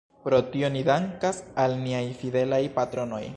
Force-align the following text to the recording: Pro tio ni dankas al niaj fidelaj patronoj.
Pro 0.21 0.37
tio 0.53 0.71
ni 0.77 0.81
dankas 0.87 1.43
al 1.65 1.77
niaj 1.83 2.03
fidelaj 2.23 2.63
patronoj. 2.81 3.23